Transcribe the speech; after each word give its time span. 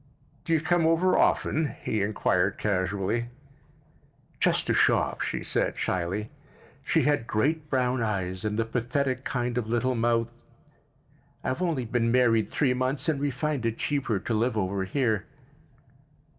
"Do 0.45 0.53
you 0.53 0.61
come 0.61 0.87
over 0.87 1.15
often?" 1.15 1.75
he 1.83 2.01
inquired 2.01 2.57
casually. 2.57 3.27
"Just 4.39 4.65
to 4.65 4.73
shop," 4.73 5.21
she 5.21 5.43
said 5.43 5.77
shyly. 5.77 6.31
She 6.83 7.03
had 7.03 7.27
great 7.27 7.69
brown 7.69 8.01
eyes 8.01 8.43
and 8.43 8.57
the 8.57 8.65
pathetic 8.65 9.23
kind 9.23 9.59
of 9.59 9.67
little 9.69 9.93
mouth. 9.93 10.31
"I've 11.43 11.61
only 11.61 11.85
been 11.85 12.11
married 12.11 12.49
three 12.49 12.73
months, 12.73 13.07
and 13.09 13.19
we 13.19 13.29
find 13.29 13.63
it 13.63 13.77
cheaper 13.77 14.17
to 14.17 14.33
live 14.33 14.57
over 14.57 14.85
here." 14.85 15.25